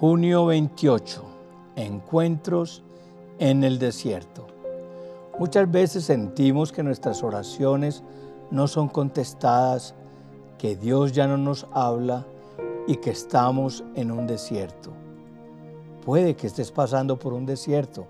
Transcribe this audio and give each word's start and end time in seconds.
Junio 0.00 0.46
28. 0.46 1.22
Encuentros 1.76 2.82
en 3.38 3.64
el 3.64 3.78
desierto. 3.78 4.46
Muchas 5.38 5.70
veces 5.70 6.04
sentimos 6.04 6.72
que 6.72 6.82
nuestras 6.82 7.22
oraciones 7.22 8.02
no 8.50 8.66
son 8.66 8.88
contestadas, 8.88 9.94
que 10.56 10.74
Dios 10.74 11.12
ya 11.12 11.26
no 11.26 11.36
nos 11.36 11.66
habla 11.74 12.26
y 12.86 12.96
que 12.96 13.10
estamos 13.10 13.84
en 13.94 14.10
un 14.10 14.26
desierto. 14.26 14.90
Puede 16.02 16.34
que 16.34 16.46
estés 16.46 16.72
pasando 16.72 17.18
por 17.18 17.34
un 17.34 17.44
desierto, 17.44 18.06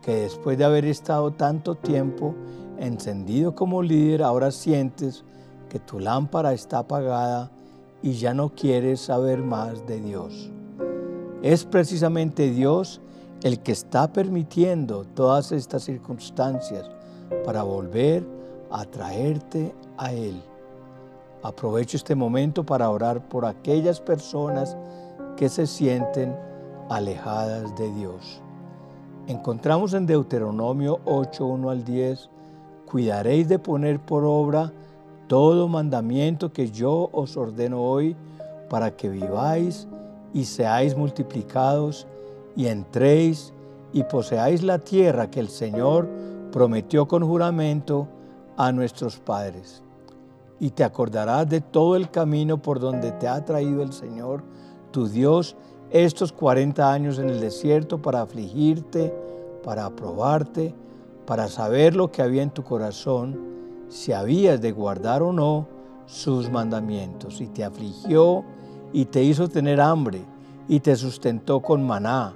que 0.00 0.14
después 0.14 0.56
de 0.56 0.64
haber 0.64 0.86
estado 0.86 1.30
tanto 1.32 1.74
tiempo 1.74 2.34
encendido 2.78 3.54
como 3.54 3.82
líder, 3.82 4.22
ahora 4.22 4.50
sientes 4.50 5.24
que 5.68 5.78
tu 5.78 6.00
lámpara 6.00 6.54
está 6.54 6.78
apagada 6.78 7.50
y 8.02 8.14
ya 8.14 8.32
no 8.32 8.54
quieres 8.54 9.02
saber 9.02 9.40
más 9.42 9.86
de 9.86 10.00
Dios. 10.00 10.53
Es 11.44 11.66
precisamente 11.66 12.50
Dios 12.50 13.02
el 13.42 13.58
que 13.58 13.72
está 13.72 14.10
permitiendo 14.10 15.04
todas 15.04 15.52
estas 15.52 15.84
circunstancias 15.84 16.90
para 17.44 17.62
volver 17.62 18.26
a 18.70 18.86
traerte 18.86 19.74
a 19.98 20.10
Él. 20.14 20.42
Aprovecho 21.42 21.98
este 21.98 22.14
momento 22.14 22.64
para 22.64 22.88
orar 22.88 23.28
por 23.28 23.44
aquellas 23.44 24.00
personas 24.00 24.74
que 25.36 25.50
se 25.50 25.66
sienten 25.66 26.34
alejadas 26.88 27.76
de 27.76 27.92
Dios. 27.92 28.40
Encontramos 29.26 29.92
en 29.92 30.06
Deuteronomio 30.06 31.00
8, 31.04 31.44
1 31.44 31.68
al 31.68 31.84
10, 31.84 32.30
cuidaréis 32.90 33.48
de 33.48 33.58
poner 33.58 34.00
por 34.00 34.24
obra 34.24 34.72
todo 35.28 35.68
mandamiento 35.68 36.54
que 36.54 36.70
yo 36.70 37.10
os 37.12 37.36
ordeno 37.36 37.82
hoy 37.82 38.16
para 38.70 38.96
que 38.96 39.10
viváis 39.10 39.86
y 40.34 40.44
seáis 40.44 40.96
multiplicados 40.96 42.06
y 42.56 42.66
entréis 42.66 43.54
y 43.92 44.02
poseáis 44.02 44.62
la 44.62 44.80
tierra 44.80 45.30
que 45.30 45.40
el 45.40 45.48
Señor 45.48 46.08
prometió 46.52 47.06
con 47.06 47.24
juramento 47.24 48.08
a 48.56 48.72
nuestros 48.72 49.18
padres. 49.18 49.82
Y 50.60 50.70
te 50.70 50.84
acordarás 50.84 51.48
de 51.48 51.60
todo 51.60 51.96
el 51.96 52.10
camino 52.10 52.60
por 52.60 52.80
donde 52.80 53.12
te 53.12 53.28
ha 53.28 53.44
traído 53.44 53.82
el 53.82 53.92
Señor, 53.92 54.42
tu 54.90 55.08
Dios, 55.08 55.56
estos 55.90 56.32
40 56.32 56.92
años 56.92 57.18
en 57.18 57.30
el 57.30 57.40
desierto 57.40 58.02
para 58.02 58.22
afligirte, 58.22 59.14
para 59.62 59.86
aprobarte, 59.86 60.74
para 61.26 61.48
saber 61.48 61.94
lo 61.94 62.10
que 62.10 62.22
había 62.22 62.42
en 62.42 62.50
tu 62.50 62.64
corazón, 62.64 63.38
si 63.88 64.12
habías 64.12 64.60
de 64.60 64.72
guardar 64.72 65.22
o 65.22 65.32
no 65.32 65.68
sus 66.06 66.50
mandamientos. 66.50 67.40
Y 67.40 67.46
te 67.46 67.64
afligió 67.64 68.44
y 68.94 69.06
te 69.06 69.24
hizo 69.24 69.48
tener 69.48 69.80
hambre 69.80 70.20
y 70.68 70.78
te 70.80 70.94
sustentó 70.94 71.60
con 71.60 71.82
maná, 71.82 72.34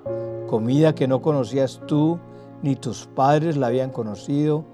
comida 0.49 0.93
que 0.93 1.07
no 1.07 1.23
conocías 1.23 1.81
tú 1.87 2.19
ni 2.63 2.75
tus 2.75 3.07
padres 3.07 3.57
la 3.57 3.69
habían 3.69 3.91
conocido, 3.91 4.65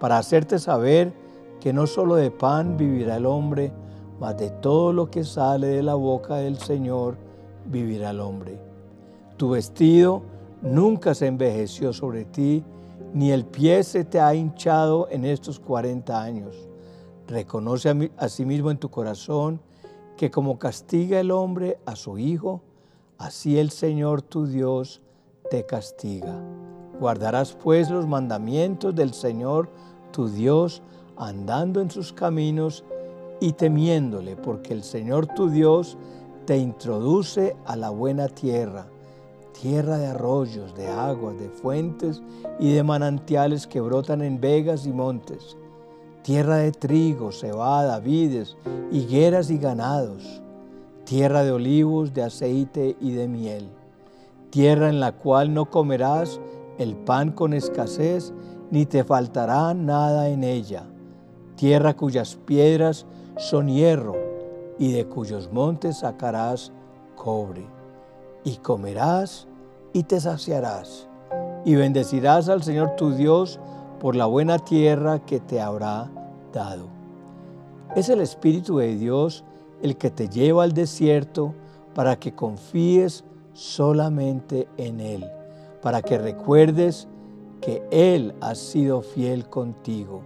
para 0.00 0.16
hacerte 0.18 0.58
saber 0.58 1.12
que 1.60 1.74
no 1.74 1.86
solo 1.86 2.16
de 2.16 2.30
pan 2.30 2.78
vivirá 2.78 3.18
el 3.18 3.26
hombre, 3.26 3.72
mas 4.18 4.38
de 4.38 4.50
todo 4.50 4.94
lo 4.94 5.10
que 5.10 5.22
sale 5.22 5.66
de 5.66 5.82
la 5.82 5.94
boca 5.94 6.36
del 6.36 6.56
Señor 6.56 7.18
vivirá 7.66 8.10
el 8.10 8.20
hombre. 8.20 8.58
Tu 9.36 9.50
vestido 9.50 10.22
nunca 10.62 11.14
se 11.14 11.26
envejeció 11.26 11.92
sobre 11.92 12.24
ti, 12.24 12.64
ni 13.12 13.32
el 13.32 13.44
pie 13.44 13.82
se 13.84 14.04
te 14.04 14.18
ha 14.18 14.34
hinchado 14.34 15.08
en 15.10 15.26
estos 15.26 15.60
40 15.60 16.22
años. 16.22 16.68
Reconoce 17.28 18.10
a, 18.16 18.28
sí 18.30 18.46
mismo 18.46 18.70
en 18.70 18.78
tu 18.78 18.88
corazón 18.88 19.60
que 20.16 20.30
como 20.30 20.58
castiga 20.58 21.20
el 21.20 21.30
hombre 21.30 21.78
a 21.86 21.96
su 21.96 22.18
hijo, 22.18 22.62
así 23.18 23.58
el 23.58 23.70
Señor 23.70 24.22
tu 24.22 24.46
Dios 24.46 25.02
te 25.50 25.66
castiga. 25.66 26.40
Guardarás 27.00 27.54
pues 27.54 27.90
los 27.90 28.06
mandamientos 28.06 28.94
del 28.94 29.12
Señor 29.12 29.68
tu 30.12 30.28
Dios, 30.28 30.82
andando 31.16 31.80
en 31.80 31.90
sus 31.90 32.12
caminos 32.12 32.84
y 33.40 33.52
temiéndole, 33.52 34.36
porque 34.36 34.72
el 34.72 34.84
Señor 34.84 35.26
tu 35.26 35.50
Dios 35.50 35.98
te 36.46 36.56
introduce 36.56 37.56
a 37.66 37.76
la 37.76 37.90
buena 37.90 38.28
tierra, 38.28 38.86
tierra 39.60 39.98
de 39.98 40.06
arroyos, 40.06 40.74
de 40.76 40.88
aguas, 40.88 41.38
de 41.38 41.48
fuentes 41.48 42.22
y 42.60 42.72
de 42.72 42.82
manantiales 42.82 43.66
que 43.66 43.80
brotan 43.80 44.22
en 44.22 44.40
vegas 44.40 44.86
y 44.86 44.92
montes, 44.92 45.56
tierra 46.24 46.56
de 46.56 46.72
trigo, 46.72 47.32
cebada, 47.32 48.00
vides, 48.00 48.56
higueras 48.90 49.50
y 49.50 49.58
ganados, 49.58 50.42
tierra 51.04 51.44
de 51.44 51.52
olivos, 51.52 52.14
de 52.14 52.22
aceite 52.22 52.96
y 52.98 53.12
de 53.12 53.28
miel, 53.28 53.68
tierra 54.48 54.88
en 54.88 55.00
la 55.00 55.12
cual 55.12 55.52
no 55.52 55.68
comerás 55.68 56.40
el 56.78 56.96
pan 56.96 57.30
con 57.30 57.52
escasez, 57.52 58.32
ni 58.70 58.86
te 58.86 59.04
faltará 59.04 59.74
nada 59.74 60.30
en 60.30 60.44
ella, 60.44 60.84
tierra 61.56 61.94
cuyas 61.94 62.36
piedras 62.46 63.04
son 63.36 63.68
hierro, 63.68 64.16
y 64.78 64.92
de 64.92 65.04
cuyos 65.04 65.52
montes 65.52 65.98
sacarás 65.98 66.72
cobre, 67.16 67.66
y 68.44 68.56
comerás 68.56 69.46
y 69.92 70.04
te 70.04 70.18
saciarás, 70.20 71.06
y 71.66 71.74
bendecirás 71.74 72.48
al 72.48 72.62
Señor 72.62 72.96
tu 72.96 73.10
Dios 73.10 73.60
por 74.00 74.16
la 74.16 74.26
buena 74.26 74.58
tierra 74.58 75.24
que 75.24 75.40
te 75.40 75.60
habrá 75.60 76.10
dado. 76.52 76.88
Es 77.96 78.08
el 78.08 78.20
Espíritu 78.20 78.78
de 78.78 78.96
Dios 78.96 79.44
el 79.82 79.96
que 79.96 80.10
te 80.10 80.28
lleva 80.28 80.64
al 80.64 80.72
desierto 80.72 81.54
para 81.94 82.16
que 82.16 82.34
confíes 82.34 83.24
solamente 83.52 84.68
en 84.76 85.00
Él, 85.00 85.26
para 85.82 86.02
que 86.02 86.18
recuerdes 86.18 87.08
que 87.60 87.82
Él 87.90 88.34
ha 88.40 88.54
sido 88.54 89.02
fiel 89.02 89.48
contigo. 89.48 90.22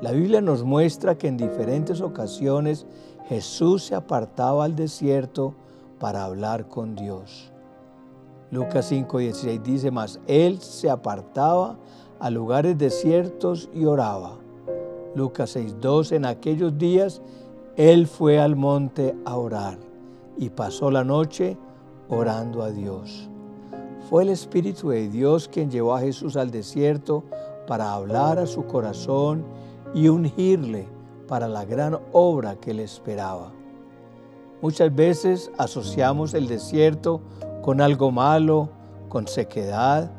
La 0.00 0.12
Biblia 0.12 0.40
nos 0.40 0.64
muestra 0.64 1.18
que 1.18 1.28
en 1.28 1.36
diferentes 1.36 2.00
ocasiones 2.00 2.86
Jesús 3.28 3.84
se 3.84 3.94
apartaba 3.94 4.64
al 4.64 4.74
desierto 4.74 5.54
para 5.98 6.24
hablar 6.24 6.66
con 6.66 6.96
Dios. 6.96 7.52
Lucas 8.50 8.90
5:16 8.90 9.62
dice, 9.62 9.90
más 9.90 10.18
Él 10.26 10.60
se 10.60 10.90
apartaba 10.90 11.76
a 12.20 12.30
lugares 12.30 12.78
desiertos 12.78 13.68
y 13.74 13.86
oraba. 13.86 14.36
Lucas 15.14 15.56
6:2, 15.56 16.12
en 16.12 16.24
aquellos 16.24 16.78
días 16.78 17.20
Él 17.76 18.06
fue 18.06 18.38
al 18.38 18.56
monte 18.56 19.16
a 19.24 19.36
orar 19.36 19.78
y 20.36 20.50
pasó 20.50 20.90
la 20.90 21.02
noche 21.02 21.56
orando 22.08 22.62
a 22.62 22.70
Dios. 22.70 23.28
Fue 24.08 24.22
el 24.22 24.28
Espíritu 24.28 24.90
de 24.90 25.08
Dios 25.08 25.48
quien 25.48 25.70
llevó 25.70 25.94
a 25.94 26.00
Jesús 26.00 26.36
al 26.36 26.50
desierto 26.50 27.24
para 27.66 27.92
hablar 27.92 28.38
a 28.38 28.46
su 28.46 28.66
corazón 28.66 29.44
y 29.94 30.08
ungirle 30.08 30.86
para 31.28 31.48
la 31.48 31.64
gran 31.64 31.98
obra 32.12 32.56
que 32.56 32.74
le 32.74 32.82
esperaba. 32.82 33.52
Muchas 34.62 34.94
veces 34.94 35.50
asociamos 35.56 36.34
el 36.34 36.48
desierto 36.48 37.20
con 37.62 37.80
algo 37.80 38.10
malo, 38.10 38.68
con 39.08 39.26
sequedad. 39.26 40.10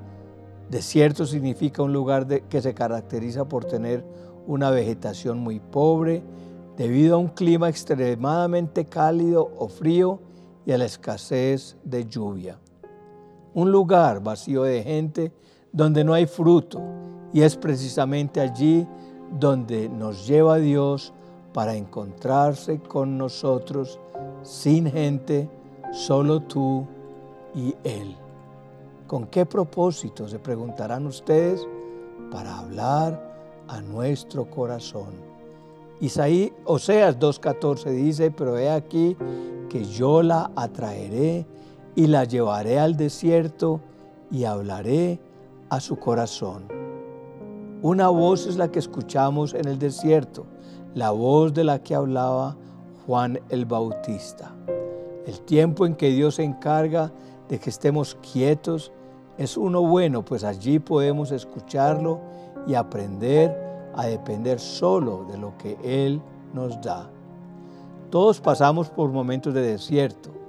Desierto 0.72 1.28
significa 1.28 1.84
un 1.84 1.94
lugar 1.94 2.26
que 2.26 2.62
se 2.62 2.74
caracteriza 2.74 3.46
por 3.46 3.66
tener 3.66 4.04
una 4.48 4.72
vegetación 4.72 5.38
muy 5.38 5.59
pobre, 5.59 6.24
debido 6.78 7.16
a 7.16 7.20
un 7.20 7.28
clima 7.28 7.70
extremadamente 7.70 8.86
cálido 8.86 9.52
o 9.58 9.68
frío 9.68 10.20
y 10.66 10.72
a 10.72 10.80
la 10.80 10.86
escasez 10.86 11.78
de 11.84 12.08
lluvia 12.08 12.58
un 13.54 13.72
lugar 13.72 14.22
vacío 14.22 14.64
de 14.64 14.84
gente 14.84 15.32
donde 15.72 16.04
no 16.04 16.14
hay 16.14 16.26
fruto. 16.26 16.82
Y 17.34 17.42
es 17.42 17.56
precisamente 17.56 18.42
allí 18.42 18.88
donde 19.40 19.90
nos 19.90 20.28
lleva 20.28 20.58
Dios 20.58 21.14
para 21.53 21.76
encontrarse 21.76 22.79
con 22.79 23.18
nosotros 23.18 24.00
sin 24.44 24.90
gente, 24.90 25.50
solo 25.91 26.41
tú 26.41 26.85
y 27.56 27.76
Él. 27.84 28.21
¿Con 29.11 29.28
qué 29.28 29.46
propósito? 29.46 30.25
Se 30.29 30.40
preguntarán 30.40 31.05
ustedes, 31.05 31.67
para 32.31 32.59
hablar 32.59 33.66
a 33.67 33.81
nuestro 33.81 34.49
corazón. 34.49 35.09
Isaí, 35.99 36.53
Oseas 36.63 37.19
2.14 37.19 37.90
dice, 37.90 38.31
pero 38.31 38.58
he 38.58 38.72
aquí 38.72 39.17
que 39.67 39.84
yo 39.84 40.23
la 40.23 40.49
atraeré 40.55 41.46
y 41.93 42.08
la 42.08 42.23
llevaré 42.23 42.79
al 42.79 42.96
desierto 42.96 43.81
y 44.31 44.46
hablaré 44.46 45.19
a 45.67 45.81
su 45.81 45.97
corazón. 45.97 46.63
Una 47.81 48.08
voz 48.08 48.47
es 48.47 48.55
la 48.55 48.72
que 48.72 48.79
escuchamos 48.79 49.53
en 49.53 49.67
el 49.67 49.78
desierto, 49.78 50.46
la 50.96 51.11
voz 51.11 51.53
de 51.53 51.66
la 51.66 51.84
que 51.84 51.96
hablaba 51.96 52.55
Juan 53.05 53.41
el 53.49 53.66
Bautista. 53.66 54.55
El 55.28 55.41
tiempo 55.41 55.85
en 55.85 55.96
que 55.96 56.11
Dios 56.11 56.35
se 56.35 56.46
encarga 56.46 57.11
de 57.49 57.59
que 57.59 57.69
estemos 57.69 58.16
quietos 58.31 58.93
es 59.41 59.58
uno 59.58 59.82
bueno, 59.82 60.23
pues 60.23 60.43
allí 60.43 60.79
podemos 60.79 61.32
escucharlo 61.32 62.20
y 62.67 62.76
aprender 62.76 63.55
a 63.96 64.05
depender 64.05 64.59
solo 64.59 65.26
de 65.29 65.38
lo 65.38 65.58
que 65.58 65.78
Él 65.84 66.22
nos 66.53 66.82
da. 66.82 67.09
Todos 68.09 68.40
pasamos 68.41 68.90
por 68.90 69.09
momentos 69.09 69.53
de 69.53 69.61
desierto 69.61 70.41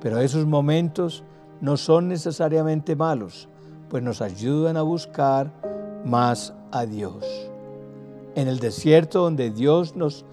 pero 0.00 0.20
esos 0.20 0.46
momentos 0.46 1.24
no 1.60 1.76
son 1.76 2.08
necesariamente 2.08 2.94
malos, 2.94 3.48
pues 3.88 4.02
nos 4.02 4.22
ayudan 4.22 4.76
a 4.76 4.82
buscar 4.82 5.52
más 6.04 6.54
a 6.70 6.86
Dios. 6.86 7.24
En 8.34 8.48
el 8.48 8.58
desierto 8.58 9.22
donde 9.22 9.50
Dios 9.50 9.96
nos 9.96 10.24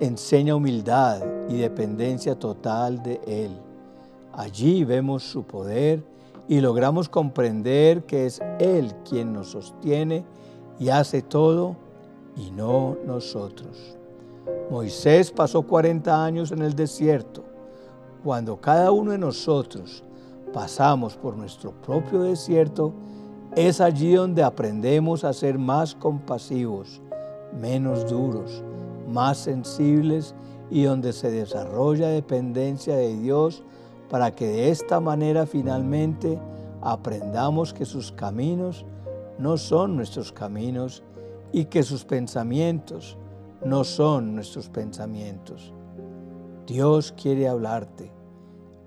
enseña 0.00 0.54
humildad 0.54 1.20
y 1.48 1.58
dependencia 1.58 2.38
total 2.38 3.02
de 3.02 3.20
Él. 3.26 3.50
Allí 4.32 4.84
vemos 4.84 5.24
su 5.24 5.42
poder 5.42 6.02
y 6.48 6.60
logramos 6.60 7.08
comprender 7.08 8.04
que 8.04 8.26
es 8.26 8.40
Él 8.58 8.94
quien 9.08 9.32
nos 9.32 9.48
sostiene 9.50 10.24
y 10.78 10.88
hace 10.88 11.22
todo 11.22 11.76
y 12.36 12.50
no 12.50 12.96
nosotros. 13.06 13.96
Moisés 14.70 15.30
pasó 15.30 15.62
40 15.62 16.24
años 16.24 16.50
en 16.50 16.62
el 16.62 16.74
desierto. 16.74 17.44
Cuando 18.24 18.60
cada 18.60 18.90
uno 18.90 19.12
de 19.12 19.18
nosotros 19.18 20.02
pasamos 20.52 21.16
por 21.16 21.36
nuestro 21.36 21.72
propio 21.72 22.22
desierto, 22.22 22.92
es 23.54 23.80
allí 23.80 24.14
donde 24.14 24.42
aprendemos 24.42 25.24
a 25.24 25.32
ser 25.32 25.58
más 25.58 25.94
compasivos, 25.94 27.02
menos 27.58 28.08
duros, 28.08 28.62
más 29.08 29.38
sensibles 29.38 30.34
y 30.70 30.84
donde 30.84 31.12
se 31.12 31.30
desarrolla 31.30 32.08
dependencia 32.08 32.96
de 32.96 33.14
Dios 33.16 33.62
para 34.12 34.30
que 34.34 34.46
de 34.46 34.68
esta 34.68 35.00
manera 35.00 35.46
finalmente 35.46 36.38
aprendamos 36.82 37.72
que 37.72 37.86
sus 37.86 38.12
caminos 38.12 38.84
no 39.38 39.56
son 39.56 39.96
nuestros 39.96 40.32
caminos 40.32 41.02
y 41.50 41.64
que 41.64 41.82
sus 41.82 42.04
pensamientos 42.04 43.16
no 43.64 43.84
son 43.84 44.34
nuestros 44.34 44.68
pensamientos. 44.68 45.72
Dios 46.66 47.14
quiere 47.16 47.48
hablarte. 47.48 48.12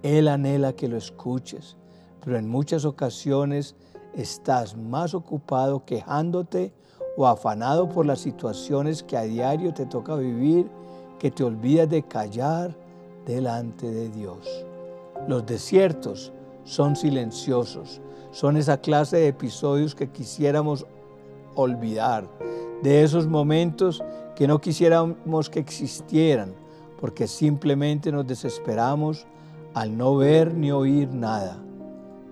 Él 0.04 0.27
anhela 0.27 0.74
que 0.74 0.88
lo 0.88 0.95
escuches, 0.95 1.75
pero 2.24 2.38
en 2.38 2.48
muchas 2.48 2.86
ocasiones 2.86 3.75
estás 4.13 4.78
más 4.78 5.16
ocupado 5.16 5.86
quejándote 5.86 6.71
o 7.18 7.25
afanado 7.25 7.89
por 7.89 8.06
las 8.06 8.19
situaciones 8.19 9.01
que 9.01 9.18
a 9.18 9.24
diario 9.24 9.74
te 9.74 9.88
toca 9.88 10.16
vivir 10.18 10.69
que 11.18 11.31
te 11.31 11.44
olvidas 11.44 11.89
de 11.89 12.04
callar 12.04 12.78
delante 13.25 13.89
de 13.89 14.10
Dios. 14.10 14.64
Los 15.27 15.45
desiertos 15.45 16.31
son 16.63 16.95
silenciosos, 16.95 18.01
son 18.31 18.57
esa 18.57 18.77
clase 18.77 19.18
de 19.18 19.27
episodios 19.27 19.95
que 19.95 20.10
quisiéramos 20.10 20.86
olvidar, 21.56 22.27
de 22.83 23.04
esos 23.04 23.27
momentos 23.27 24.04
que 24.36 24.48
no 24.48 24.60
quisiéramos 24.60 25.50
que 25.50 25.60
existieran, 25.60 26.54
porque 27.00 27.27
simplemente 27.27 28.12
nos 28.12 28.27
desesperamos 28.27 29.25
al 29.74 29.98
no 29.98 30.16
ver 30.18 30.54
ni 30.54 30.72
oír 30.72 31.10
nada. 31.13 31.57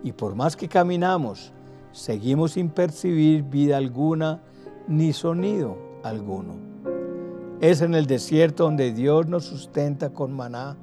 Y 0.03 0.11
por 0.11 0.35
más 0.35 0.55
que 0.55 0.67
caminamos, 0.67 1.53
seguimos 1.91 2.51
sin 2.51 2.69
percibir 2.69 3.43
vida 3.43 3.77
alguna 3.77 4.41
ni 4.87 5.13
sonido 5.13 5.77
alguno. 6.03 6.55
Es 7.61 7.81
en 7.81 7.95
el 7.95 8.05
desierto 8.05 8.65
donde 8.65 8.91
Dios 8.91 9.27
nos 9.27 9.45
sustenta 9.45 10.09
con 10.09 10.33
maná, 10.33 10.75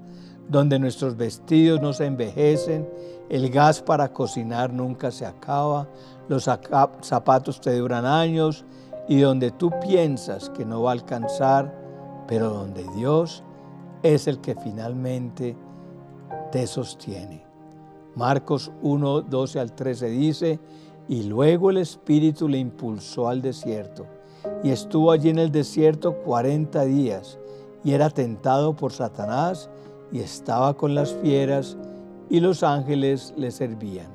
donde 0.50 0.80
nuestros 0.80 1.16
vestidos 1.16 1.80
no 1.80 1.92
se 1.92 2.06
envejecen, 2.06 2.88
el 3.28 3.48
gas 3.50 3.80
para 3.80 4.12
cocinar 4.12 4.72
nunca 4.72 5.12
se 5.12 5.24
acaba, 5.24 5.88
los 6.28 6.50
zapatos 7.02 7.60
te 7.60 7.78
duran 7.78 8.04
años 8.04 8.64
y 9.08 9.20
donde 9.20 9.52
tú 9.52 9.70
piensas 9.80 10.50
que 10.50 10.64
no 10.64 10.82
va 10.82 10.90
a 10.90 10.94
alcanzar, 10.94 11.72
pero 12.26 12.50
donde 12.50 12.84
Dios 12.96 13.44
es 14.02 14.26
el 14.26 14.40
que 14.40 14.56
finalmente 14.56 15.56
te 16.50 16.66
sostiene. 16.66 17.44
Marcos 18.16 18.72
1, 18.82 19.22
12 19.22 19.60
al 19.60 19.72
13 19.72 20.06
dice, 20.08 20.58
y 21.08 21.22
luego 21.24 21.70
el 21.70 21.76
Espíritu 21.76 22.48
le 22.48 22.58
impulsó 22.58 23.28
al 23.28 23.40
desierto, 23.40 24.04
y 24.64 24.70
estuvo 24.70 25.12
allí 25.12 25.30
en 25.30 25.38
el 25.38 25.52
desierto 25.52 26.16
cuarenta 26.16 26.84
días, 26.84 27.38
y 27.84 27.92
era 27.92 28.10
tentado 28.10 28.74
por 28.74 28.92
Satanás, 28.92 29.70
y 30.12 30.20
estaba 30.20 30.74
con 30.76 30.94
las 30.94 31.12
fieras, 31.14 31.76
y 32.28 32.40
los 32.40 32.62
ángeles 32.62 33.34
le 33.36 33.50
servían. 33.50 34.08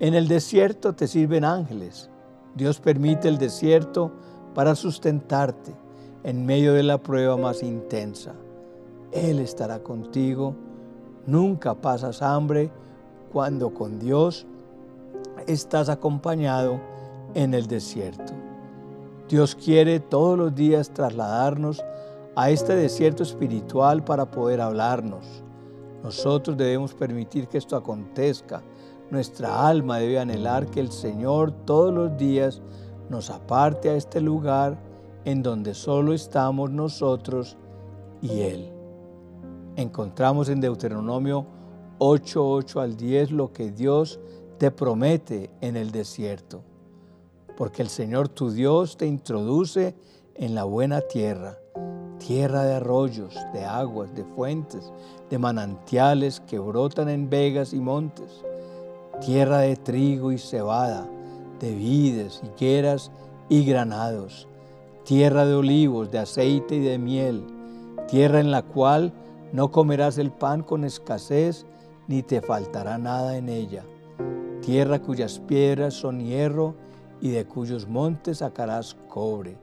En 0.00 0.14
el 0.14 0.26
desierto 0.26 0.94
te 0.94 1.06
sirven 1.06 1.44
ángeles. 1.44 2.10
Dios 2.56 2.80
permite 2.80 3.28
el 3.28 3.38
desierto 3.38 4.10
para 4.54 4.74
sustentarte 4.74 5.72
en 6.24 6.44
medio 6.44 6.74
de 6.74 6.82
la 6.82 6.98
prueba 6.98 7.36
más 7.36 7.62
intensa. 7.62 8.34
Él 9.12 9.38
estará 9.38 9.78
contigo. 9.80 10.54
Nunca 11.26 11.74
pasas 11.74 12.22
hambre 12.22 12.70
cuando 13.32 13.72
con 13.72 13.98
Dios 13.98 14.46
estás 15.46 15.88
acompañado 15.88 16.80
en 17.34 17.54
el 17.54 17.66
desierto. 17.66 18.32
Dios 19.28 19.54
quiere 19.54 20.00
todos 20.00 20.36
los 20.36 20.54
días 20.54 20.90
trasladarnos 20.90 21.82
a 22.34 22.50
este 22.50 22.74
desierto 22.74 23.22
espiritual 23.22 24.04
para 24.04 24.30
poder 24.30 24.60
hablarnos. 24.60 25.42
Nosotros 26.02 26.56
debemos 26.56 26.94
permitir 26.94 27.48
que 27.48 27.58
esto 27.58 27.76
acontezca. 27.76 28.62
Nuestra 29.10 29.68
alma 29.68 29.98
debe 29.98 30.18
anhelar 30.18 30.66
que 30.66 30.80
el 30.80 30.90
Señor 30.90 31.52
todos 31.64 31.92
los 31.92 32.16
días 32.16 32.62
nos 33.08 33.30
aparte 33.30 33.90
a 33.90 33.94
este 33.94 34.20
lugar 34.20 34.78
en 35.24 35.42
donde 35.42 35.74
solo 35.74 36.12
estamos 36.12 36.70
nosotros 36.70 37.56
y 38.20 38.40
Él. 38.40 38.72
Encontramos 39.76 40.48
en 40.48 40.60
Deuteronomio 40.60 41.46
8, 41.98 42.50
8 42.50 42.80
al 42.80 42.96
10 42.96 43.30
lo 43.32 43.52
que 43.52 43.70
Dios 43.70 44.18
te 44.58 44.70
promete 44.70 45.50
en 45.60 45.76
el 45.76 45.90
desierto, 45.90 46.62
porque 47.56 47.82
el 47.82 47.88
Señor 47.88 48.28
tu 48.28 48.50
Dios 48.50 48.96
te 48.96 49.06
introduce 49.06 49.94
en 50.34 50.54
la 50.54 50.64
buena 50.64 51.00
tierra, 51.00 51.58
tierra 52.26 52.64
de 52.64 52.74
arroyos, 52.74 53.34
de 53.52 53.64
aguas, 53.64 54.14
de 54.14 54.24
fuentes, 54.24 54.92
de 55.30 55.38
manantiales 55.38 56.40
que 56.40 56.58
brotan 56.58 57.08
en 57.08 57.28
vegas 57.28 57.72
y 57.72 57.80
montes, 57.80 58.44
tierra 59.20 59.58
de 59.58 59.76
trigo 59.76 60.32
y 60.32 60.38
cebada, 60.38 61.06
de 61.60 61.74
vides, 61.74 62.42
higueras 62.44 63.10
y 63.48 63.64
granados, 63.64 64.48
tierra 65.04 65.44
de 65.46 65.54
olivos, 65.54 66.10
de 66.10 66.18
aceite 66.18 66.76
y 66.76 66.80
de 66.80 66.98
miel, 66.98 67.44
tierra 68.08 68.40
en 68.40 68.50
la 68.50 68.62
cual 68.62 69.12
no 69.52 69.70
comerás 69.70 70.18
el 70.18 70.30
pan 70.30 70.62
con 70.62 70.84
escasez, 70.84 71.66
ni 72.08 72.22
te 72.22 72.40
faltará 72.40 72.98
nada 72.98 73.36
en 73.36 73.48
ella 73.48 73.84
tierra 74.62 75.00
cuyas 75.00 75.40
piedras 75.40 75.94
son 75.94 76.20
hierro 76.20 76.74
y 77.20 77.30
de 77.30 77.44
cuyos 77.44 77.86
montes 77.86 78.38
sacarás 78.38 78.96
cobre, 79.08 79.58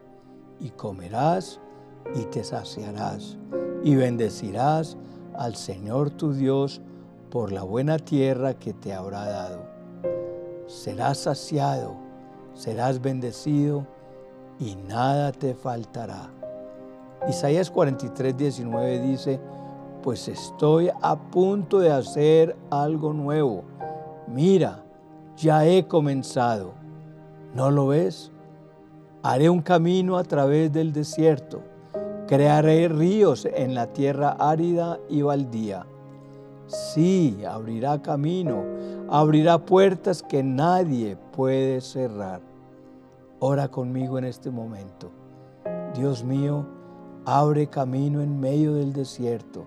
y 0.60 0.70
comerás 0.70 1.60
y 2.16 2.24
te 2.25 2.44
saciarás, 2.44 3.38
y 3.84 3.96
bendecirás 3.96 4.98
al 5.36 5.56
Señor 5.56 6.10
tu 6.12 6.34
Dios 6.34 6.82
por 7.30 7.51
la 7.51 7.63
buena 7.63 7.98
tierra 7.98 8.54
que 8.54 8.74
te 8.74 8.94
habrá 8.94 9.25
dado. 9.25 9.62
Serás 10.68 11.20
saciado, 11.20 11.96
serás 12.54 13.01
bendecido, 13.01 13.86
y 14.60 14.75
nada 14.75 15.32
te 15.32 15.56
faltará. 15.56 16.30
Isaías 17.28 17.72
43, 17.72 18.36
19 18.36 19.00
dice, 19.00 19.39
pues 20.01 20.28
estoy 20.28 20.89
a 21.01 21.16
punto 21.16 21.80
de 21.80 21.92
hacer 21.92 22.56
algo 22.70 23.13
nuevo. 23.13 23.63
Mira, 24.28 24.84
ya 25.36 25.66
he 25.66 25.88
comenzado. 25.88 26.74
¿No 27.54 27.72
lo 27.72 27.88
ves? 27.88 28.32
Haré 29.24 29.50
un 29.50 29.62
camino 29.62 30.18
a 30.18 30.24
través 30.24 30.72
del 30.72 30.94
desierto. 30.94 31.62
Crearé 32.30 32.88
ríos 32.88 33.48
en 33.52 33.74
la 33.74 33.92
tierra 33.92 34.38
árida 34.38 35.00
y 35.10 35.24
baldía. 35.24 35.88
Sí, 36.68 37.40
abrirá 37.44 38.04
camino, 38.04 38.64
abrirá 39.10 39.58
puertas 39.66 40.22
que 40.22 40.44
nadie 40.44 41.18
puede 41.36 41.82
cerrar. 41.82 42.42
Ora 43.40 43.68
conmigo 43.70 44.20
en 44.20 44.26
este 44.26 44.52
momento. 44.52 45.10
Dios 45.96 46.24
mío, 46.24 46.68
abre 47.26 47.66
camino 47.66 48.22
en 48.22 48.40
medio 48.40 48.76
del 48.76 48.94
desierto. 48.94 49.66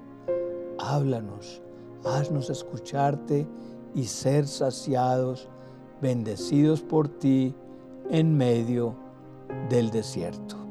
Háblanos, 0.78 1.61
haznos 2.04 2.49
escucharte 2.49 3.45
y 3.92 4.04
ser 4.04 4.47
saciados 4.47 5.49
bendecidos 6.00 6.81
por 6.81 7.09
ti 7.09 7.57
en 8.09 8.37
medio 8.37 8.95
del 9.69 9.90
desierto. 9.90 10.62